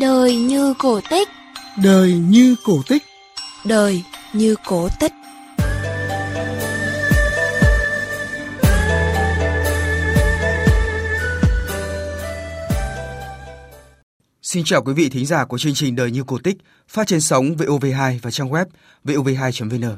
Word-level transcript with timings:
Đời 0.00 0.36
như 0.36 0.74
cổ 0.78 1.00
tích. 1.10 1.28
Đời 1.82 2.12
như 2.12 2.54
cổ 2.64 2.82
tích. 2.88 3.02
Đời 3.64 4.02
như 4.32 4.54
cổ 4.66 4.88
tích. 5.00 5.12
Xin 14.42 14.64
chào 14.64 14.82
quý 14.82 14.92
vị 14.92 15.08
thính 15.08 15.26
giả 15.26 15.44
của 15.44 15.58
chương 15.58 15.74
trình 15.74 15.96
Đời 15.96 16.10
như 16.10 16.24
cổ 16.26 16.38
tích 16.44 16.56
phát 16.88 17.06
trên 17.06 17.20
sóng 17.20 17.44
VOV2 17.44 18.18
và 18.22 18.30
trang 18.30 18.50
web 18.50 18.64
vov2.vn. 19.04 19.96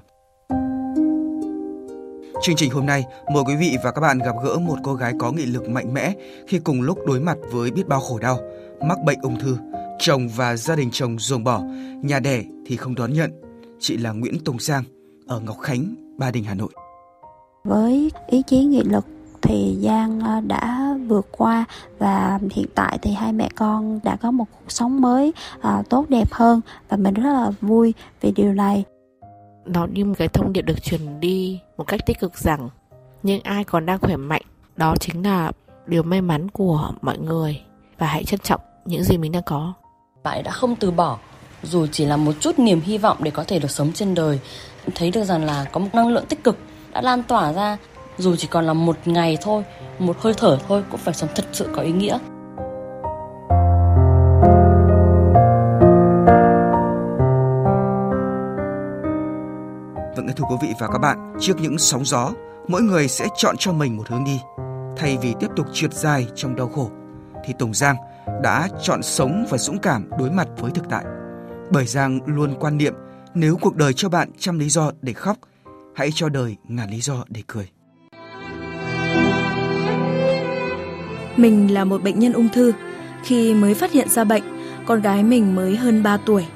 Chương 2.43 2.57
trình 2.57 2.71
hôm 2.71 2.87
nay 2.87 3.05
mời 3.35 3.43
quý 3.47 3.57
vị 3.61 3.77
và 3.85 3.93
các 3.93 4.01
bạn 4.01 4.19
gặp 4.19 4.35
gỡ 4.45 4.59
một 4.59 4.77
cô 4.83 4.95
gái 4.95 5.13
có 5.19 5.33
nghị 5.33 5.47
lực 5.47 5.69
mạnh 5.69 5.95
mẽ 5.95 6.13
khi 6.49 6.59
cùng 6.59 6.83
lúc 6.83 6.99
đối 7.07 7.21
mặt 7.21 7.37
với 7.53 7.71
biết 7.71 7.87
bao 7.89 8.01
khổ 8.01 8.19
đau, 8.19 8.41
mắc 8.89 8.99
bệnh 9.05 9.19
ung 9.23 9.39
thư, 9.41 9.57
chồng 9.99 10.29
và 10.29 10.57
gia 10.57 10.77
đình 10.77 10.91
chồng 10.93 11.19
ruồng 11.19 11.45
bỏ, 11.45 11.61
nhà 12.03 12.21
đẻ 12.21 12.43
thì 12.67 12.77
không 12.77 12.95
đón 12.95 13.13
nhận. 13.13 13.31
Chị 13.81 13.97
là 13.97 14.13
Nguyễn 14.13 14.45
Tùng 14.45 14.59
Giang 14.61 14.85
ở 15.27 15.41
Ngọc 15.41 15.57
Khánh, 15.61 15.95
Ba 16.19 16.31
Đình, 16.31 16.45
Hà 16.45 16.55
Nội. 16.55 16.73
Với 17.65 18.11
ý 18.27 18.43
chí 18.47 18.65
nghị 18.65 18.83
lực 18.83 19.05
thì 19.43 19.77
Giang 19.81 20.21
ờ, 20.21 20.41
đã 20.41 20.95
vượt 21.07 21.27
qua 21.31 21.65
và 21.99 22.39
hiện 22.51 22.67
tại 22.75 22.99
thì 23.03 23.13
hai 23.13 23.33
mẹ 23.33 23.49
con 23.55 24.01
đã 24.05 24.17
có 24.17 24.31
một 24.31 24.45
cuộc 24.53 24.73
sống 24.73 25.01
mới 25.01 25.33
à, 25.61 25.83
tốt 25.91 26.07
đẹp 26.09 26.33
hơn 26.33 26.61
và 26.89 26.97
mình 26.97 27.15
rất 27.15 27.33
là 27.33 27.51
vui 27.61 27.95
vì 28.21 28.33
điều 28.33 28.53
này 28.53 28.85
nó 29.65 29.87
như 29.87 30.05
một 30.05 30.15
cái 30.19 30.29
thông 30.29 30.53
điệp 30.53 30.63
được 30.63 30.83
truyền 30.83 31.21
đi 31.21 31.61
một 31.77 31.85
cách 31.85 32.01
tích 32.07 32.21
cực 32.21 32.39
rằng 32.39 32.69
nhưng 33.23 33.41
ai 33.43 33.65
còn 33.65 33.87
đang 33.87 33.99
khỏe 33.99 34.17
mạnh 34.17 34.43
đó 34.77 34.95
chính 35.01 35.27
là 35.27 35.53
điều 35.87 36.03
may 36.03 36.21
mắn 36.21 36.49
của 36.49 36.93
mọi 37.03 37.19
người 37.19 37.61
và 37.99 38.07
hãy 38.07 38.25
trân 38.25 38.41
trọng 38.41 38.61
những 38.85 39.03
gì 39.03 39.19
mình 39.19 39.33
đang 39.33 39.43
có 39.47 39.73
bạn 40.25 40.43
đã 40.43 40.51
không 40.51 40.77
từ 40.77 40.91
bỏ. 40.91 41.19
Dù 41.63 41.87
chỉ 41.87 42.05
là 42.05 42.17
một 42.17 42.33
chút 42.41 42.59
niềm 42.59 42.81
hy 42.81 42.99
vọng 42.99 43.17
để 43.21 43.31
có 43.31 43.45
thể 43.45 43.59
được 43.59 43.71
sống 43.71 43.93
trên 43.93 44.15
đời 44.15 44.41
thấy 44.95 45.11
được 45.11 45.25
rằng 45.25 45.45
là 45.45 45.65
có 45.73 45.81
một 45.81 45.89
năng 45.93 46.09
lượng 46.09 46.27
tích 46.27 46.45
cực 46.45 46.59
đã 46.93 47.03
lan 47.03 47.23
tỏa 47.23 47.53
ra. 47.53 47.77
Dù 48.19 48.37
chỉ 48.37 48.49
còn 48.51 48.65
là 48.65 48.73
một 48.73 48.97
ngày 49.05 49.39
thôi 49.43 49.65
một 49.99 50.17
hơi 50.21 50.35
thở 50.37 50.59
thôi 50.69 50.85
cũng 50.91 51.01
phải 51.01 51.15
sống 51.15 51.31
thật 51.35 51.45
sự 51.53 51.69
có 51.77 51.83
ý 51.83 51.93
nghĩa. 51.93 52.19
Vâng 60.17 60.27
thưa 60.37 60.45
quý 60.51 60.57
vị 60.63 60.69
và 60.81 60.89
các 60.93 60.99
bạn, 60.99 61.35
trước 61.41 61.55
những 61.61 61.79
sóng 61.79 62.05
gió, 62.05 62.31
mỗi 62.69 62.83
người 62.83 63.09
sẽ 63.09 63.27
chọn 63.37 63.57
cho 63.59 63.73
mình 63.73 63.97
một 63.97 64.09
hướng 64.09 64.25
đi. 64.25 64.41
Thay 64.97 65.17
vì 65.23 65.35
tiếp 65.41 65.49
tục 65.57 65.67
trượt 65.73 65.95
dài 65.95 66.27
trong 66.35 66.57
đau 66.57 66.69
khổ, 66.69 66.91
thì 67.45 67.55
Tùng 67.59 67.75
Giang 67.75 67.97
đã 68.45 68.69
chọn 68.83 69.03
sống 69.03 69.45
và 69.51 69.59
dũng 69.59 69.79
cảm 69.79 70.11
đối 70.19 70.31
mặt 70.31 70.49
với 70.59 70.71
thực 70.71 70.85
tại. 70.91 71.05
Bởi 71.71 71.87
Giang 71.87 72.21
luôn 72.27 72.55
quan 72.61 72.79
niệm 72.79 72.95
nếu 73.35 73.57
cuộc 73.61 73.77
đời 73.77 73.93
cho 73.93 74.09
bạn 74.09 74.31
trăm 74.39 74.59
lý 74.59 74.69
do 74.69 74.91
để 75.03 75.13
khóc, 75.13 75.37
hãy 75.95 76.11
cho 76.15 76.29
đời 76.29 76.57
ngàn 76.69 76.91
lý 76.91 77.01
do 77.01 77.25
để 77.29 77.43
cười. 77.47 77.69
Mình 81.37 81.75
là 81.75 81.85
một 81.85 82.03
bệnh 82.03 82.19
nhân 82.19 82.33
ung 82.33 82.49
thư. 82.49 82.73
Khi 83.25 83.55
mới 83.55 83.75
phát 83.75 83.93
hiện 83.93 84.09
ra 84.09 84.25
bệnh, 84.25 84.43
con 84.87 85.03
gái 85.03 85.25
mình 85.25 85.55
mới 85.55 85.77
hơn 85.77 86.03
3 86.03 86.17
tuổi, 86.17 86.47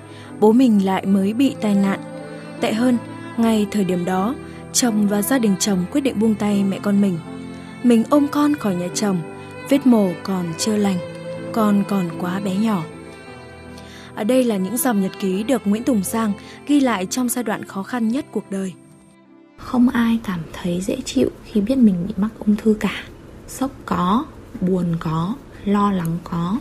bố 0.41 0.53
mình 0.53 0.87
lại 0.87 1.07
mới 1.07 1.33
bị 1.33 1.57
tai 1.61 1.75
nạn. 1.75 2.01
Tệ 2.61 2.73
hơn, 2.73 2.99
ngay 3.37 3.67
thời 3.71 3.85
điểm 3.85 4.05
đó, 4.05 4.35
chồng 4.73 5.09
và 5.09 5.23
gia 5.23 5.39
đình 5.39 5.55
chồng 5.59 5.85
quyết 5.93 6.01
định 6.01 6.21
buông 6.21 6.35
tay 6.35 6.65
mẹ 6.65 6.79
con 6.83 7.01
mình. 7.01 7.19
Mình 7.83 8.05
ôm 8.11 8.27
con 8.31 8.55
khỏi 8.55 8.75
nhà 8.75 8.89
chồng, 8.95 9.21
vết 9.69 9.87
mổ 9.87 10.11
còn 10.23 10.45
chưa 10.59 10.77
lành, 10.77 11.18
con 11.59 11.85
còn 11.89 12.11
quá 12.21 12.41
bé 12.41 12.57
nhỏ. 12.57 12.85
Ở 14.15 14.25
đây 14.25 14.45
là 14.45 14.57
những 14.57 14.77
dòng 14.77 15.01
nhật 15.01 15.13
ký 15.21 15.43
được 15.43 15.63
Nguyễn 15.65 15.85
Tùng 15.85 16.03
Giang 16.05 16.33
ghi 16.67 16.81
lại 16.81 17.07
trong 17.07 17.29
giai 17.29 17.45
đoạn 17.45 17.65
khó 17.65 17.83
khăn 17.83 18.09
nhất 18.09 18.27
cuộc 18.31 18.51
đời. 18.51 18.73
Không 19.57 19.89
ai 19.89 20.19
cảm 20.25 20.41
thấy 20.53 20.81
dễ 20.81 20.97
chịu 21.05 21.31
khi 21.45 21.61
biết 21.61 21.79
mình 21.79 22.05
bị 22.09 22.15
mắc 22.17 22.29
ung 22.39 22.57
thư 22.57 22.77
cả. 22.81 23.03
Sốc 23.49 23.71
có, 23.87 24.25
buồn 24.61 24.97
có, 25.01 25.35
lo 25.65 25.93
lắng 25.93 26.19
có. 26.25 26.59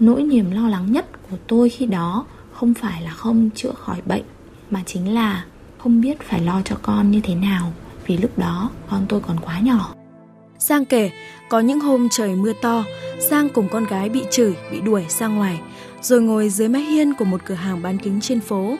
Nỗi 0.00 0.22
niềm 0.22 0.50
lo 0.50 0.68
lắng 0.68 0.92
nhất 0.92 1.06
của 1.30 1.36
tôi 1.46 1.68
khi 1.68 1.86
đó 1.86 2.24
không 2.52 2.74
phải 2.74 3.02
là 3.02 3.10
không 3.10 3.50
chữa 3.54 3.72
khỏi 3.72 4.02
bệnh, 4.06 4.24
mà 4.70 4.82
chính 4.86 5.14
là 5.14 5.44
không 5.78 6.00
biết 6.00 6.20
phải 6.20 6.40
lo 6.40 6.62
cho 6.64 6.76
con 6.82 7.10
như 7.10 7.20
thế 7.20 7.34
nào 7.34 7.72
vì 8.06 8.16
lúc 8.16 8.38
đó 8.38 8.70
con 8.90 9.06
tôi 9.08 9.20
còn 9.20 9.40
quá 9.40 9.60
nhỏ. 9.60 9.94
Giang 10.58 10.84
kể, 10.84 11.10
có 11.48 11.60
những 11.60 11.80
hôm 11.80 12.08
trời 12.10 12.36
mưa 12.36 12.52
to, 12.62 12.84
Giang 13.18 13.48
cùng 13.48 13.68
con 13.68 13.86
gái 13.86 14.08
bị 14.08 14.24
chửi, 14.30 14.54
bị 14.70 14.80
đuổi 14.80 15.04
ra 15.08 15.26
ngoài, 15.26 15.60
rồi 16.02 16.20
ngồi 16.20 16.48
dưới 16.48 16.68
mái 16.68 16.82
hiên 16.82 17.14
của 17.14 17.24
một 17.24 17.40
cửa 17.44 17.54
hàng 17.54 17.82
bán 17.82 17.98
kính 17.98 18.20
trên 18.20 18.40
phố. 18.40 18.76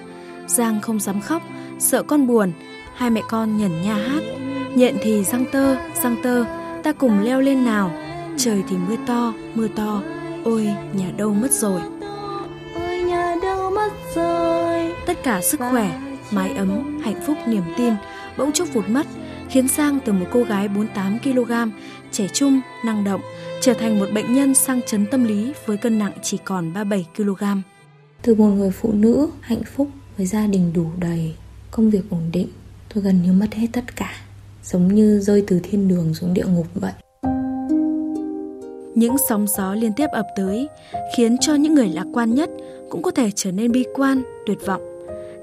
Giang 0.47 0.81
không 0.81 1.01
dám 1.01 1.21
khóc, 1.21 1.43
sợ 1.79 2.03
con 2.03 2.27
buồn, 2.27 2.53
hai 2.95 3.11
mẹ 3.11 3.23
con 3.29 3.57
nhẩn 3.59 3.83
nha 3.83 3.95
hát. 3.95 4.23
Nhện 4.75 4.97
thì 5.03 5.25
răng 5.25 5.45
tơ, 5.53 5.77
răng 6.03 6.17
tơ, 6.23 6.45
ta 6.83 6.93
cùng 6.93 7.25
leo 7.25 7.41
lên 7.41 7.65
nào. 7.65 7.91
Trời 8.37 8.63
thì 8.69 8.77
mưa 8.89 8.97
to, 9.07 9.33
mưa 9.55 9.69
to, 9.69 10.03
ôi 10.45 10.69
nhà 10.93 11.11
đâu 11.17 11.35
mất 11.35 11.53
rồi. 11.53 11.81
Ôi 12.75 12.99
nhà 12.99 13.35
đâu 13.43 13.71
mất 13.71 13.91
rồi. 14.15 14.95
Tất 15.07 15.23
cả 15.23 15.41
sức 15.43 15.61
khỏe, 15.71 16.01
mái 16.31 16.51
ấm, 16.57 17.01
hạnh 17.05 17.21
phúc, 17.27 17.37
niềm 17.47 17.63
tin 17.77 17.95
bỗng 18.37 18.53
chốc 18.53 18.69
vụt 18.73 18.89
mất, 18.89 19.07
khiến 19.51 19.69
Giang 19.69 19.99
từ 20.05 20.13
một 20.13 20.27
cô 20.33 20.43
gái 20.43 20.69
48 20.69 21.19
kg, 21.19 21.53
trẻ 22.13 22.27
trung, 22.33 22.61
năng 22.85 23.05
động, 23.05 23.21
trở 23.61 23.75
thành 23.75 23.99
một 23.99 24.07
bệnh 24.15 24.35
nhân 24.35 24.55
sang 24.55 24.81
chấn 24.87 25.07
tâm 25.07 25.25
lý 25.25 25.53
với 25.67 25.77
cân 25.77 25.99
nặng 25.99 26.13
chỉ 26.23 26.39
còn 26.45 26.73
37 26.73 27.07
kg. 27.17 27.45
Từ 28.23 28.35
một 28.35 28.49
người 28.49 28.71
phụ 28.71 28.93
nữ 28.93 29.29
hạnh 29.41 29.63
phúc 29.75 29.89
với 30.17 30.27
gia 30.27 30.47
đình 30.47 30.73
đủ 30.75 30.87
đầy, 31.01 31.35
công 31.71 31.91
việc 31.91 32.11
ổn 32.11 32.23
định, 32.33 32.49
tôi 32.95 33.05
gần 33.05 33.23
như 33.23 33.33
mất 33.33 33.55
hết 33.55 33.67
tất 33.73 33.97
cả, 33.97 34.11
giống 34.65 34.95
như 34.95 35.21
rơi 35.21 35.45
từ 35.47 35.61
thiên 35.63 35.89
đường 35.89 36.15
xuống 36.15 36.35
địa 36.35 36.45
ngục 36.47 36.67
vậy. 36.75 36.93
Những 38.95 39.17
sóng 39.29 39.47
gió 39.49 39.75
liên 39.75 39.93
tiếp 39.93 40.07
ập 40.13 40.27
tới 40.37 40.69
khiến 41.17 41.37
cho 41.41 41.55
những 41.55 41.75
người 41.75 41.89
lạc 41.89 42.07
quan 42.13 42.35
nhất 42.35 42.51
cũng 42.91 43.03
có 43.03 43.11
thể 43.11 43.31
trở 43.35 43.53
nên 43.53 43.73
bi 43.73 43.85
quan, 43.95 44.23
tuyệt 44.47 44.59
vọng. 44.67 44.83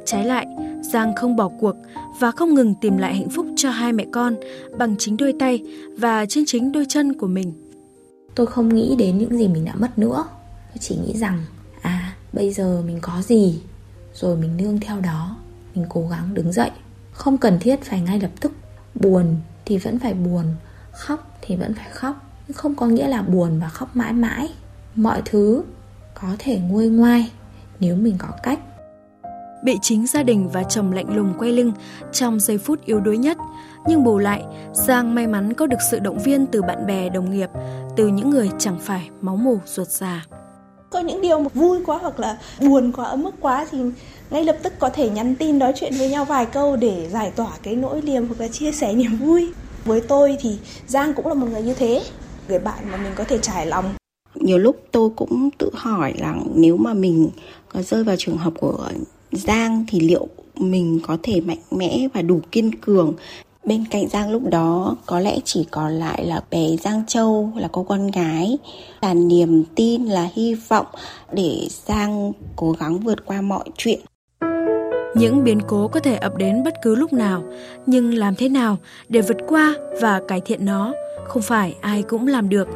Trái 0.06 0.26
lại, 0.26 0.48
Giang 0.82 1.16
không 1.16 1.36
bỏ 1.36 1.50
cuộc 1.60 1.76
và 2.20 2.32
không 2.32 2.54
ngừng 2.54 2.76
tìm 2.82 2.98
lại 2.98 3.16
hạnh 3.16 3.30
phúc 3.30 3.46
cho 3.56 3.70
hai 3.70 3.94
mẹ 3.94 4.06
con 4.12 4.36
bằng 4.78 4.96
chính 5.00 5.18
đôi 5.18 5.34
tay 5.40 5.64
và 5.98 6.26
trên 6.26 6.44
chính 6.48 6.72
đôi 6.72 6.86
chân 6.90 7.14
của 7.14 7.28
mình. 7.28 7.63
Tôi 8.36 8.48
không 8.48 8.76
nghĩ 8.76 8.96
đến 8.96 9.18
những 9.18 9.38
gì 9.38 9.48
mình 9.48 9.66
đã 9.66 9.76
mất 9.76 9.98
nữa. 9.98 10.26
Tôi 10.70 10.78
chỉ 10.80 10.96
nghĩ 10.96 11.18
rằng, 11.18 11.44
à, 11.82 12.16
bây 12.34 12.54
giờ 12.54 12.82
mình 12.86 13.00
có 13.02 13.22
gì, 13.22 13.62
rồi 14.14 14.38
mình 14.38 14.58
nương 14.58 14.80
theo 14.80 15.00
đó, 15.00 15.38
mình 15.76 15.86
cố 15.90 16.08
gắng 16.08 16.34
đứng 16.34 16.52
dậy. 16.52 16.72
Không 17.12 17.38
cần 17.38 17.60
thiết 17.60 17.84
phải 17.84 18.02
ngay 18.02 18.20
lập 18.20 18.32
tức 18.40 18.52
buồn 18.96 19.36
thì 19.66 19.78
vẫn 19.78 20.00
phải 20.00 20.14
buồn, 20.14 20.46
khóc 20.92 21.38
thì 21.42 21.56
vẫn 21.56 21.74
phải 21.74 21.90
khóc. 21.90 22.16
Nhưng 22.48 22.58
không 22.58 22.76
có 22.76 22.88
nghĩa 22.88 23.08
là 23.08 23.22
buồn 23.22 23.60
và 23.60 23.70
khóc 23.70 23.96
mãi 23.96 24.14
mãi. 24.14 24.50
Mọi 24.96 25.22
thứ 25.26 25.64
có 26.14 26.36
thể 26.40 26.60
nguôi 26.60 26.88
ngoai 26.88 27.32
nếu 27.80 27.96
mình 27.96 28.16
có 28.18 28.28
cách 28.44 28.60
bị 29.64 29.80
chính 29.82 30.08
gia 30.08 30.24
đình 30.24 30.50
và 30.50 30.64
chồng 30.64 30.92
lạnh 30.92 31.16
lùng 31.16 31.34
quay 31.40 31.52
lưng 31.52 31.72
trong 32.12 32.40
giây 32.40 32.58
phút 32.58 32.86
yếu 32.86 33.00
đuối 33.00 33.18
nhất. 33.18 33.38
Nhưng 33.88 34.04
bù 34.04 34.18
lại, 34.18 34.44
Giang 34.74 35.16
may 35.16 35.28
mắn 35.28 35.54
có 35.54 35.68
được 35.68 35.78
sự 35.92 36.00
động 36.00 36.20
viên 36.24 36.46
từ 36.46 36.62
bạn 36.62 36.86
bè, 36.86 37.10
đồng 37.10 37.32
nghiệp, 37.32 37.50
từ 37.96 38.08
những 38.08 38.30
người 38.30 38.50
chẳng 38.60 38.80
phải 38.82 39.10
máu 39.22 39.36
mủ 39.36 39.60
ruột 39.66 39.88
già. 39.88 40.26
Có 40.90 41.00
những 41.00 41.22
điều 41.22 41.40
mà 41.40 41.50
vui 41.54 41.80
quá 41.86 41.98
hoặc 42.02 42.20
là 42.20 42.38
buồn 42.62 42.92
quá, 42.92 43.06
ấm 43.06 43.24
ức 43.24 43.36
quá 43.40 43.68
thì 43.72 43.78
ngay 44.30 44.44
lập 44.44 44.58
tức 44.64 44.74
có 44.80 44.90
thể 44.90 45.10
nhắn 45.10 45.36
tin 45.36 45.60
nói 45.60 45.74
chuyện 45.76 45.94
với 45.98 46.10
nhau 46.10 46.26
vài 46.26 46.46
câu 46.46 46.76
để 46.76 47.10
giải 47.12 47.32
tỏa 47.32 47.52
cái 47.64 47.76
nỗi 47.76 48.02
niềm 48.02 48.28
hoặc 48.28 48.40
là 48.40 48.48
chia 48.48 48.72
sẻ 48.72 48.94
niềm 48.96 49.18
vui. 49.18 49.50
Với 49.86 50.02
tôi 50.02 50.38
thì 50.40 50.58
Giang 50.88 51.14
cũng 51.14 51.28
là 51.28 51.34
một 51.34 51.48
người 51.52 51.62
như 51.62 51.74
thế, 51.74 52.02
người 52.48 52.60
bạn 52.60 52.92
mà 52.92 52.98
mình 52.98 53.12
có 53.16 53.24
thể 53.24 53.38
trải 53.38 53.66
lòng 53.66 53.86
nhiều 54.36 54.58
lúc 54.58 54.76
tôi 54.92 55.10
cũng 55.16 55.50
tự 55.58 55.70
hỏi 55.74 56.14
là 56.18 56.36
nếu 56.56 56.78
mà 56.78 56.94
mình 56.94 57.30
có 57.70 57.82
rơi 57.82 58.04
vào 58.04 58.16
trường 58.20 58.38
hợp 58.38 58.54
của 58.60 58.90
Giang 59.36 59.86
thì 59.88 60.00
liệu 60.00 60.28
mình 60.56 61.00
có 61.08 61.18
thể 61.24 61.42
mạnh 61.42 61.62
mẽ 61.72 62.08
và 62.14 62.22
đủ 62.22 62.42
kiên 62.52 62.76
cường? 62.76 63.14
Bên 63.66 63.86
cạnh 63.92 64.10
Giang 64.10 64.32
lúc 64.32 64.44
đó, 64.50 64.96
có 65.06 65.20
lẽ 65.20 65.38
chỉ 65.44 65.66
còn 65.72 65.92
lại 65.92 66.26
là 66.26 66.44
bé 66.52 66.78
Giang 66.78 67.06
Châu 67.08 67.52
là 67.56 67.68
cô 67.72 67.84
con 67.84 68.12
gái. 68.12 68.58
Là 69.02 69.14
niềm 69.14 69.64
tin, 69.76 70.06
là 70.06 70.30
hy 70.34 70.56
vọng 70.56 70.86
để 71.34 71.68
Giang 71.86 72.32
cố 72.56 72.72
gắng 72.72 73.00
vượt 73.00 73.26
qua 73.26 73.42
mọi 73.42 73.64
chuyện. 73.78 74.00
Những 75.16 75.44
biến 75.44 75.60
cố 75.68 75.88
có 75.88 76.00
thể 76.00 76.16
ập 76.16 76.38
đến 76.38 76.64
bất 76.64 76.74
cứ 76.82 76.96
lúc 76.96 77.14
nào, 77.14 77.44
nhưng 77.86 78.14
làm 78.14 78.36
thế 78.36 78.50
nào 78.50 78.78
để 79.10 79.22
vượt 79.22 79.38
qua 79.48 79.76
và 80.02 80.22
cải 80.28 80.42
thiện 80.42 80.66
nó, 80.66 80.94
không 81.28 81.42
phải 81.42 81.76
ai 81.82 82.04
cũng 82.04 82.28
làm 82.28 82.50
được. 82.50 82.68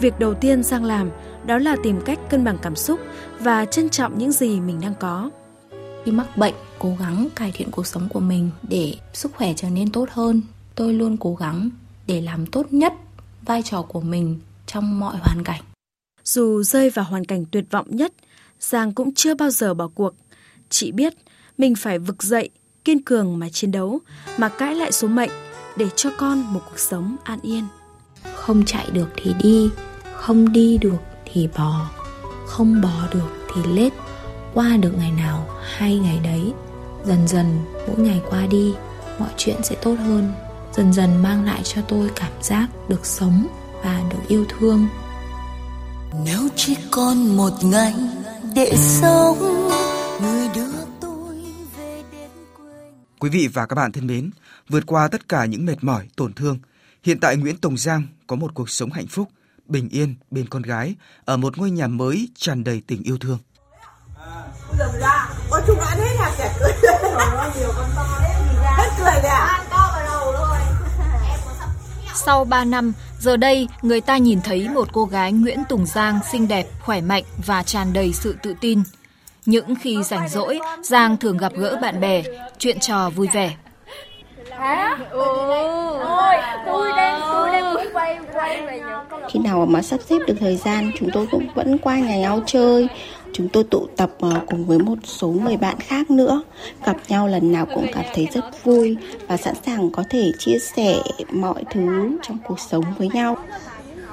Việc 0.00 0.18
đầu 0.18 0.34
tiên 0.34 0.62
Giang 0.62 0.84
làm 0.84 1.10
đó 1.46 1.58
là 1.58 1.76
tìm 1.82 2.00
cách 2.04 2.18
cân 2.30 2.44
bằng 2.44 2.58
cảm 2.62 2.76
xúc 2.76 3.00
và 3.40 3.64
trân 3.64 3.88
trọng 3.88 4.18
những 4.18 4.32
gì 4.32 4.60
mình 4.60 4.78
đang 4.82 4.94
có 5.00 5.30
khi 6.08 6.12
mắc 6.12 6.36
bệnh 6.36 6.54
cố 6.78 6.96
gắng 7.00 7.28
cải 7.36 7.52
thiện 7.52 7.70
cuộc 7.70 7.86
sống 7.86 8.08
của 8.08 8.20
mình 8.20 8.50
để 8.68 8.94
sức 9.12 9.32
khỏe 9.34 9.52
trở 9.56 9.70
nên 9.70 9.92
tốt 9.92 10.08
hơn 10.10 10.42
tôi 10.74 10.94
luôn 10.94 11.16
cố 11.16 11.34
gắng 11.34 11.70
để 12.06 12.20
làm 12.20 12.46
tốt 12.46 12.66
nhất 12.70 12.92
vai 13.42 13.62
trò 13.62 13.82
của 13.82 14.00
mình 14.00 14.40
trong 14.66 15.00
mọi 15.00 15.16
hoàn 15.16 15.44
cảnh 15.44 15.62
dù 16.24 16.62
rơi 16.62 16.90
vào 16.90 17.04
hoàn 17.04 17.24
cảnh 17.24 17.44
tuyệt 17.50 17.64
vọng 17.70 17.86
nhất 17.90 18.12
Giang 18.60 18.92
cũng 18.92 19.14
chưa 19.14 19.34
bao 19.34 19.50
giờ 19.50 19.74
bỏ 19.74 19.88
cuộc. 19.94 20.14
Chị 20.68 20.92
biết 20.92 21.14
mình 21.58 21.74
phải 21.74 21.98
vực 21.98 22.22
dậy, 22.22 22.50
kiên 22.84 23.02
cường 23.02 23.38
mà 23.38 23.48
chiến 23.48 23.70
đấu, 23.70 24.00
mà 24.38 24.48
cãi 24.48 24.74
lại 24.74 24.92
số 24.92 25.08
mệnh 25.08 25.30
để 25.76 25.86
cho 25.96 26.10
con 26.18 26.40
một 26.40 26.60
cuộc 26.70 26.78
sống 26.78 27.16
an 27.24 27.38
yên. 27.42 27.64
Không 28.34 28.64
chạy 28.64 28.86
được 28.92 29.08
thì 29.16 29.34
đi, 29.42 29.70
không 30.12 30.52
đi 30.52 30.78
được 30.78 30.98
thì 31.24 31.48
bò, 31.56 31.90
không 32.46 32.80
bò 32.80 33.08
được 33.14 33.28
thì 33.54 33.62
lết, 33.72 33.92
qua 34.58 34.76
được 34.76 34.92
ngày 34.98 35.12
nào 35.12 35.48
hay 35.76 35.98
ngày 35.98 36.20
đấy. 36.24 36.52
Dần 37.04 37.28
dần 37.28 37.64
mỗi 37.88 37.98
ngày 37.98 38.20
qua 38.30 38.46
đi, 38.46 38.74
mọi 39.18 39.28
chuyện 39.36 39.56
sẽ 39.62 39.74
tốt 39.82 39.94
hơn. 39.98 40.32
Dần 40.72 40.92
dần 40.92 41.22
mang 41.22 41.44
lại 41.44 41.60
cho 41.64 41.82
tôi 41.82 42.10
cảm 42.16 42.32
giác 42.42 42.68
được 42.88 43.06
sống 43.06 43.46
và 43.84 44.02
được 44.10 44.18
yêu 44.28 44.44
thương. 44.48 44.88
Nếu 46.24 46.48
chỉ 46.56 46.76
còn 46.90 47.36
một 47.36 47.52
ngày 47.62 47.94
để 48.54 48.72
sống, 48.76 49.38
người 50.22 50.48
đưa 50.54 50.72
tôi 51.00 51.34
về 51.76 52.02
đến 52.12 52.30
quê. 52.56 52.90
Quý 53.18 53.30
vị 53.30 53.48
và 53.52 53.66
các 53.66 53.74
bạn 53.74 53.92
thân 53.92 54.06
mến, 54.06 54.30
vượt 54.68 54.86
qua 54.86 55.08
tất 55.08 55.28
cả 55.28 55.44
những 55.44 55.66
mệt 55.66 55.84
mỏi, 55.84 56.08
tổn 56.16 56.32
thương, 56.32 56.58
hiện 57.02 57.20
tại 57.20 57.36
Nguyễn 57.36 57.56
Tùng 57.56 57.76
Giang 57.76 58.02
có 58.26 58.36
một 58.36 58.54
cuộc 58.54 58.70
sống 58.70 58.90
hạnh 58.90 59.06
phúc, 59.06 59.28
bình 59.66 59.88
yên 59.88 60.14
bên 60.30 60.48
con 60.48 60.62
gái 60.62 60.94
ở 61.24 61.36
một 61.36 61.58
ngôi 61.58 61.70
nhà 61.70 61.86
mới 61.86 62.28
tràn 62.34 62.64
đầy 62.64 62.82
tình 62.86 63.02
yêu 63.02 63.18
thương. 63.18 63.38
Chúng 65.68 65.80
ăn 65.80 65.98
hết 65.98 66.14
nhà 66.18 66.30
trẻ 66.38 66.54
cười. 66.60 66.72
nhiều 67.60 67.72
con 67.76 67.86
to 67.96 68.20
đấy, 68.22 68.32
hết 68.76 68.90
cười 68.98 69.22
đấy 69.22 69.32
à? 69.32 69.64
Sau 72.14 72.44
3 72.44 72.64
năm, 72.64 72.92
giờ 73.18 73.36
đây 73.36 73.68
người 73.82 74.00
ta 74.00 74.16
nhìn 74.16 74.40
thấy 74.40 74.68
một 74.68 74.88
cô 74.92 75.04
gái 75.04 75.32
Nguyễn 75.32 75.58
Tùng 75.68 75.86
Giang 75.86 76.20
xinh 76.32 76.48
đẹp, 76.48 76.66
khỏe 76.80 77.00
mạnh 77.00 77.22
và 77.46 77.62
tràn 77.62 77.92
đầy 77.92 78.12
sự 78.12 78.36
tự 78.42 78.54
tin. 78.60 78.82
Những 79.46 79.74
khi 79.74 80.02
rảnh 80.02 80.28
rỗi, 80.28 80.60
Giang 80.82 81.16
thường 81.16 81.36
gặp 81.36 81.52
gỡ 81.56 81.78
bạn 81.82 82.00
bè, 82.00 82.22
chuyện 82.58 82.80
trò 82.80 83.10
vui 83.10 83.28
vẻ. 83.32 83.56
Khi 89.28 89.38
nào 89.38 89.66
mà 89.66 89.82
sắp 89.82 90.00
xếp 90.08 90.18
được 90.26 90.34
thời 90.40 90.56
gian, 90.56 90.90
chúng 90.98 91.10
tôi 91.12 91.26
cũng 91.30 91.48
vẫn 91.54 91.78
qua 91.78 91.98
nhà 91.98 92.16
nhau 92.16 92.40
chơi. 92.46 92.88
Chúng 93.32 93.48
tôi 93.48 93.64
tụ 93.64 93.86
tập 93.96 94.10
ờ, 94.20 94.40
cùng 94.46 94.66
với 94.66 94.78
một 94.78 94.98
số 95.04 95.28
người 95.28 95.56
bạn 95.56 95.76
khác 95.80 96.10
nữa. 96.10 96.42
Gặp 96.84 96.96
nhau 97.08 97.28
lần 97.28 97.52
nào 97.52 97.66
cũng 97.74 97.86
cảm 97.92 98.04
thấy 98.14 98.28
rất 98.32 98.64
vui 98.64 98.96
và 99.28 99.36
sẵn 99.36 99.54
sàng 99.66 99.90
có 99.90 100.04
thể 100.10 100.32
chia 100.38 100.58
sẻ 100.58 101.02
mọi 101.32 101.64
thứ 101.70 102.16
trong 102.22 102.38
cuộc 102.48 102.60
sống 102.60 102.84
với 102.98 103.08
nhau. 103.08 103.36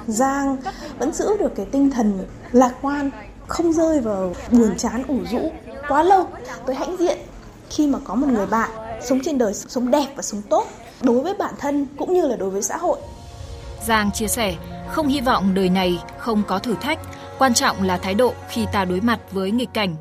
Giang 0.06 0.56
vẫn 0.98 1.12
giữ 1.12 1.28
được 1.38 1.54
cái 1.56 1.66
tinh 1.66 1.90
thần 1.90 2.18
lạc 2.52 2.74
quan, 2.82 3.10
không 3.46 3.72
rơi 3.72 4.00
vào 4.00 4.34
buồn 4.50 4.76
chán 4.76 5.02
ủ 5.08 5.18
rũ 5.30 5.52
quá 5.88 6.02
lâu. 6.02 6.28
Tôi 6.66 6.76
hãnh 6.76 6.96
diện 6.96 7.18
khi 7.70 7.86
mà 7.86 7.98
có 8.04 8.14
một 8.14 8.26
người 8.26 8.46
bạn 8.46 8.70
sống 9.04 9.20
trên 9.24 9.38
đời 9.38 9.54
sống 9.54 9.90
đẹp 9.90 10.06
và 10.16 10.22
sống 10.22 10.42
tốt 10.50 10.66
đối 11.02 11.20
với 11.20 11.34
bản 11.34 11.54
thân 11.58 11.86
cũng 11.98 12.14
như 12.14 12.26
là 12.26 12.36
đối 12.36 12.50
với 12.50 12.62
xã 12.62 12.76
hội. 12.76 12.98
Giang 13.86 14.10
chia 14.12 14.28
sẻ, 14.28 14.54
không 14.88 15.08
hy 15.08 15.20
vọng 15.20 15.54
đời 15.54 15.68
này 15.68 15.98
không 16.18 16.42
có 16.48 16.58
thử 16.58 16.74
thách, 16.80 16.98
quan 17.38 17.54
trọng 17.54 17.82
là 17.82 17.98
thái 17.98 18.14
độ 18.14 18.34
khi 18.48 18.66
ta 18.72 18.84
đối 18.84 19.00
mặt 19.00 19.20
với 19.32 19.50
nghịch 19.50 19.74
cảnh. 19.74 19.96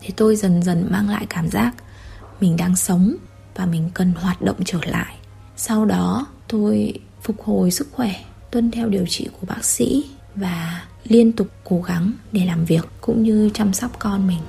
Thì 0.00 0.14
tôi 0.16 0.36
dần 0.36 0.62
dần 0.62 0.88
mang 0.90 1.10
lại 1.10 1.26
cảm 1.28 1.48
giác 1.48 1.72
mình 2.40 2.56
đang 2.56 2.76
sống 2.76 3.14
và 3.54 3.66
mình 3.66 3.90
cần 3.94 4.12
hoạt 4.12 4.42
động 4.42 4.56
trở 4.64 4.78
lại. 4.84 5.14
Sau 5.56 5.84
đó 5.84 6.26
tôi 6.48 6.94
phục 7.22 7.42
hồi 7.44 7.70
sức 7.70 7.88
khỏe, 7.92 8.14
tuân 8.50 8.70
theo 8.70 8.88
điều 8.88 9.06
trị 9.08 9.28
của 9.40 9.46
bác 9.46 9.64
sĩ 9.64 10.04
và 10.34 10.82
liên 11.04 11.32
tục 11.32 11.48
cố 11.64 11.82
gắng 11.82 12.12
để 12.32 12.44
làm 12.46 12.64
việc 12.64 12.88
cũng 13.00 13.22
như 13.22 13.50
chăm 13.54 13.72
sóc 13.72 13.90
con 13.98 14.26
mình. 14.26 14.40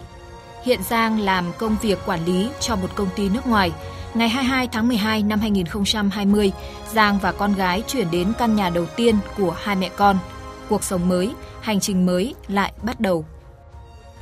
Hiện 0.64 0.80
Giang 0.90 1.20
làm 1.20 1.46
công 1.58 1.76
việc 1.82 2.00
quản 2.06 2.26
lý 2.26 2.50
cho 2.60 2.76
một 2.76 2.90
công 2.96 3.10
ty 3.16 3.30
nước 3.30 3.48
ngoài. 3.48 3.72
Ngày 4.14 4.30
22 4.30 4.68
tháng 4.72 4.88
12 4.88 5.24
năm 5.24 5.40
2020, 5.40 6.52
Giang 6.94 7.20
và 7.20 7.32
con 7.32 7.56
gái 7.56 7.84
chuyển 7.88 8.12
đến 8.12 8.34
căn 8.38 8.56
nhà 8.56 8.70
đầu 8.70 8.86
tiên 8.96 9.16
của 9.38 9.56
hai 9.60 9.76
mẹ 9.76 9.90
con. 9.96 10.18
Cuộc 10.70 10.84
sống 10.84 11.10
mới, 11.10 11.34
hành 11.62 11.80
trình 11.80 12.06
mới 12.06 12.36
lại 12.48 12.74
bắt 12.84 13.00
đầu. 13.00 13.26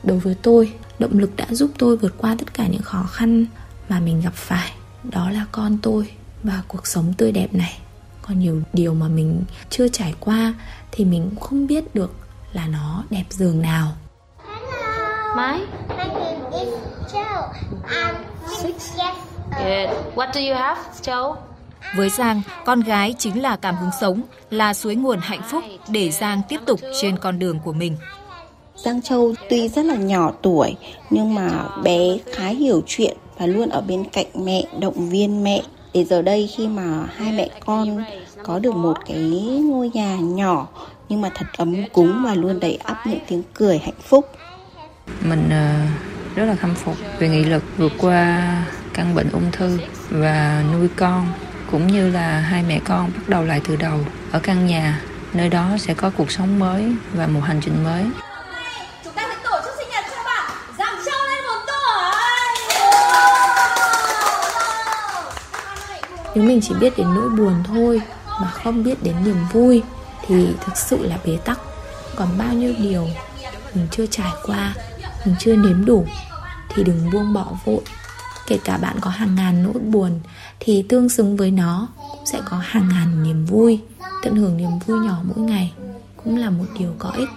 Đối 0.04 0.20
với 0.20 0.36
tôi, 0.42 0.74
động 1.00 1.20
lực 1.20 1.36
đã 1.36 1.46
giúp 1.50 1.72
tôi 1.78 1.98
vượt 1.98 2.14
qua 2.18 2.36
tất 2.40 2.54
cả 2.54 2.68
những 2.68 2.82
khó 2.82 3.04
khăn 3.04 3.46
mà 3.90 4.00
mình 4.00 4.22
gặp 4.22 4.34
phải. 4.34 4.72
Đó 5.04 5.30
là 5.30 5.46
con 5.52 5.78
tôi 5.82 6.12
và 6.44 6.64
cuộc 6.68 6.88
sống 6.88 7.14
tươi 7.18 7.32
đẹp 7.32 7.48
này. 7.54 7.80
Còn 8.22 8.40
nhiều 8.40 8.62
điều 8.74 8.94
mà 8.94 9.08
mình 9.08 9.44
chưa 9.70 9.88
trải 9.88 10.16
qua 10.20 10.54
thì 10.92 11.06
mình 11.06 11.30
cũng 11.30 11.40
không 11.40 11.68
biết 11.68 11.96
được 11.96 12.16
là 12.54 12.68
nó 12.68 13.04
đẹp 13.10 13.26
dường 13.30 13.62
nào. 13.62 13.92
My? 15.36 15.60
My 15.90 16.08
name 16.08 16.40
is 16.52 16.74
Joe. 17.14 17.50
I'm 17.88 18.16
six. 18.62 18.98
Yes. 18.98 19.16
Good. 19.52 20.16
What 20.16 20.34
do 20.34 20.42
you 20.42 20.56
have, 20.56 20.82
Joe? 21.02 21.36
Với 21.96 22.10
Giang, 22.10 22.42
con 22.66 22.82
gái 22.82 23.16
chính 23.20 23.42
là 23.42 23.56
cảm 23.56 23.76
hứng 23.76 23.90
sống, 24.02 24.22
là 24.50 24.74
suối 24.74 24.96
nguồn 24.96 25.20
hạnh 25.22 25.42
phúc 25.50 25.64
để 25.90 26.12
Giang 26.12 26.42
tiếp 26.50 26.60
tục 26.66 26.80
trên 27.02 27.18
con 27.18 27.40
đường 27.40 27.60
của 27.60 27.74
mình. 27.74 27.98
Giang 28.76 29.02
Châu 29.02 29.34
tuy 29.50 29.68
rất 29.68 29.86
là 29.86 29.96
nhỏ 29.96 30.32
tuổi 30.42 30.76
nhưng 31.10 31.36
mà 31.36 31.50
bé 31.84 32.18
khá 32.34 32.48
hiểu 32.48 32.82
chuyện 32.88 33.18
và 33.38 33.46
luôn 33.46 33.70
ở 33.70 33.82
bên 33.82 34.04
cạnh 34.04 34.26
mẹ, 34.46 34.64
động 34.80 35.10
viên 35.10 35.44
mẹ. 35.44 35.62
Để 35.94 36.04
giờ 36.04 36.22
đây 36.22 36.50
khi 36.58 36.68
mà 36.68 37.08
hai 37.16 37.32
mẹ 37.32 37.50
con 37.66 38.04
có 38.44 38.60
được 38.60 38.76
một 38.76 38.98
cái 39.06 39.18
ngôi 39.64 39.92
nhà 39.94 40.16
nhỏ 40.16 40.68
nhưng 41.10 41.22
mà 41.22 41.30
thật 41.36 41.46
ấm 41.58 41.76
cúng 41.94 42.24
và 42.26 42.34
luôn 42.34 42.60
đầy 42.60 42.76
ắp 42.76 43.08
những 43.08 43.20
tiếng 43.28 43.44
cười 43.54 43.78
hạnh 43.78 44.02
phúc. 44.02 44.26
Mình 45.22 45.50
rất 46.36 46.46
là 46.46 46.56
khâm 46.56 46.76
phục 46.76 46.96
về 47.20 47.30
nghị 47.30 47.44
lực 47.44 47.64
vượt 47.78 47.92
qua 47.98 48.66
căn 48.94 49.16
bệnh 49.16 49.30
ung 49.32 49.52
thư 49.52 49.80
và 50.10 50.64
nuôi 50.74 50.88
con 50.96 51.28
cũng 51.72 51.88
như 51.88 52.10
là 52.10 52.40
hai 52.40 52.64
mẹ 52.64 52.80
con 52.86 53.12
bắt 53.16 53.24
đầu 53.30 53.44
lại 53.44 53.62
từ 53.68 53.76
đầu 53.76 54.00
ở 54.32 54.40
căn 54.40 54.66
nhà. 54.66 55.02
Nơi 55.34 55.50
đó 55.50 55.78
sẽ 55.80 55.94
có 55.94 56.12
cuộc 56.18 56.32
sống 56.32 56.60
mới 56.60 56.92
và 57.14 57.28
một 57.28 57.40
hành 57.44 57.62
trình 57.62 57.84
mới. 57.84 58.06
Chúng 59.04 59.14
ta 59.14 59.24
sẽ 59.30 59.36
tổ 59.44 59.60
chức 59.66 59.74
sinh 59.78 59.90
nhật 59.90 60.06
cho 60.12 60.24
bạn. 60.26 60.52
Giảm 60.78 60.96
trâu 61.06 61.28
lên 61.28 61.44
một 61.48 61.60
tuổi 61.68 61.78
nếu 66.36 66.44
mình 66.44 66.60
chỉ 66.64 66.74
biết 66.80 66.98
đến 66.98 67.08
nỗi 67.16 67.30
buồn 67.30 67.64
thôi 67.68 68.02
mà 68.42 68.52
không 68.52 68.84
biết 68.84 69.04
đến 69.04 69.16
niềm 69.26 69.38
vui 69.52 69.84
thì 70.28 70.48
thực 70.66 70.78
sự 70.78 71.08
là 71.08 71.18
bế 71.26 71.38
tắc. 71.46 71.60
Còn 72.16 72.38
bao 72.38 72.54
nhiêu 72.54 72.74
điều 72.78 73.08
mình 73.74 73.88
chưa 73.92 74.06
trải 74.06 74.32
qua 74.46 74.74
mình 75.26 75.36
chưa 75.40 75.56
nếm 75.56 75.86
đủ 75.86 76.08
thì 76.70 76.84
đừng 76.84 77.12
buông 77.12 77.34
bỏ 77.34 77.46
vội. 77.66 77.82
Kể 78.48 78.60
cả 78.64 78.78
bạn 78.78 78.96
có 79.02 79.10
hàng 79.10 79.36
ngàn 79.36 79.64
nỗi 79.64 79.82
buồn 79.82 80.20
thì 80.60 80.86
tương 80.90 81.10
xứng 81.10 81.38
với 81.38 81.52
nó 81.52 81.88
cũng 82.12 82.26
sẽ 82.26 82.42
có 82.46 82.58
hàng 82.58 82.90
ngàn 82.90 83.24
niềm 83.24 83.46
vui 83.46 83.82
tận 84.24 84.36
hưởng 84.36 84.58
niềm 84.58 84.72
vui 84.86 85.00
nhỏ 85.00 85.22
mỗi 85.24 85.46
ngày 85.46 85.74
cũng 86.24 86.38
là 86.38 86.50
một 86.50 86.66
điều 86.80 86.94
có 87.00 87.10
ích 87.10 87.30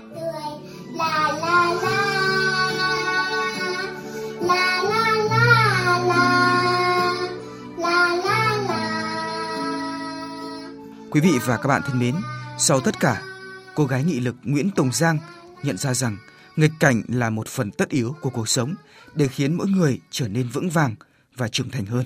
Quý 11.10 11.20
vị 11.20 11.38
và 11.44 11.56
các 11.56 11.68
bạn 11.68 11.82
thân 11.86 11.98
mến, 11.98 12.14
sau 12.58 12.80
tất 12.80 13.00
cả, 13.00 13.22
cô 13.74 13.84
gái 13.84 14.04
nghị 14.04 14.20
lực 14.20 14.36
Nguyễn 14.42 14.70
Tùng 14.70 14.92
Giang 14.92 15.18
nhận 15.62 15.76
ra 15.76 15.94
rằng 15.94 16.16
nghịch 16.56 16.72
cảnh 16.80 17.02
là 17.08 17.30
một 17.30 17.48
phần 17.48 17.70
tất 17.70 17.88
yếu 17.88 18.16
của 18.20 18.30
cuộc 18.30 18.48
sống 18.48 18.74
để 19.14 19.28
khiến 19.28 19.54
mỗi 19.54 19.68
người 19.68 20.00
trở 20.10 20.28
nên 20.28 20.48
vững 20.48 20.70
vàng 20.70 20.94
và 21.36 21.48
trưởng 21.48 21.70
thành 21.70 21.86
hơn. 21.86 22.04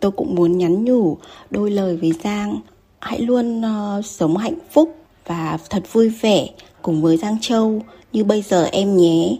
Tôi 0.00 0.10
cũng 0.10 0.34
muốn 0.34 0.58
nhắn 0.58 0.84
nhủ 0.84 1.18
đôi 1.50 1.70
lời 1.70 1.96
với 1.96 2.12
Giang, 2.24 2.60
hãy 3.00 3.20
luôn 3.20 3.60
uh, 3.60 4.04
sống 4.04 4.36
hạnh 4.36 4.58
phúc 4.70 4.96
và 5.26 5.58
thật 5.70 5.82
vui 5.92 6.08
vẻ 6.08 6.48
cùng 6.82 7.02
với 7.02 7.16
Giang 7.16 7.40
Châu 7.40 7.82
như 8.12 8.24
bây 8.24 8.42
giờ 8.42 8.68
em 8.72 8.96
nhé, 8.96 9.38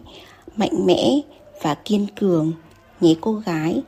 mạnh 0.56 0.86
mẽ 0.86 1.20
và 1.62 1.74
kiên 1.74 2.06
cường 2.20 2.52
nhé 3.00 3.14
cô 3.20 3.32
gái. 3.32 3.82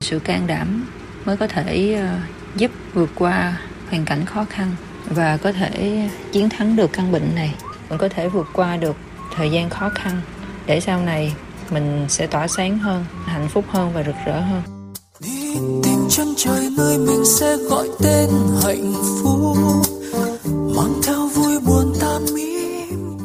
Sự 0.00 0.18
can 0.18 0.46
đảm 0.46 0.90
mới 1.24 1.36
có 1.36 1.46
thể 1.46 1.98
uh, 2.02 2.58
giúp 2.58 2.70
vượt 2.94 3.10
qua 3.14 3.60
hoàn 3.88 4.04
cảnh 4.04 4.24
khó 4.24 4.44
khăn 4.44 4.70
và 5.04 5.36
có 5.36 5.52
thể 5.52 6.08
chiến 6.32 6.48
thắng 6.48 6.76
được 6.76 6.92
căn 6.92 7.12
bệnh 7.12 7.34
này, 7.34 7.54
mình 7.90 7.98
có 7.98 8.08
thể 8.08 8.28
vượt 8.28 8.46
qua 8.52 8.76
được 8.76 8.96
thời 9.34 9.50
gian 9.50 9.70
khó 9.70 9.88
khăn 9.94 10.20
để 10.66 10.80
sau 10.80 11.02
này 11.02 11.34
mình 11.70 12.06
sẽ 12.08 12.26
tỏa 12.26 12.48
sáng 12.48 12.78
hơn, 12.78 13.04
hạnh 13.24 13.48
phúc 13.48 13.64
hơn 13.68 13.90
và 13.94 14.02
rực 14.02 14.14
rỡ 14.26 14.40
hơn. 14.40 14.77
Tìm 15.54 16.08
chân 16.10 16.28
trời 16.36 16.68
nơi 16.76 16.98
mình 16.98 17.24
sẽ 17.24 17.56
gọi 17.56 17.88
tên 17.98 18.30
hạnh 18.62 18.92
phúc 19.22 19.56
mang 20.76 21.00
theo 21.02 21.28
vui 21.28 21.58
buồn 21.66 21.92
ta 22.00 22.18
mỉm 22.34 23.18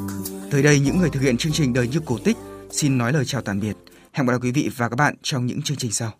Tới 0.51 0.63
đây 0.63 0.79
những 0.79 0.97
người 0.97 1.09
thực 1.09 1.21
hiện 1.21 1.37
chương 1.37 1.51
trình 1.51 1.73
đời 1.73 1.87
như 1.87 1.99
cổ 2.05 2.17
tích 2.23 2.37
xin 2.71 2.97
nói 2.97 3.13
lời 3.13 3.25
chào 3.25 3.41
tạm 3.41 3.59
biệt. 3.59 3.73
Hẹn 4.11 4.27
gặp 4.27 4.31
lại 4.31 4.39
quý 4.41 4.51
vị 4.51 4.69
và 4.77 4.89
các 4.89 4.95
bạn 4.95 5.15
trong 5.23 5.45
những 5.45 5.61
chương 5.61 5.77
trình 5.77 5.91
sau. 5.91 6.13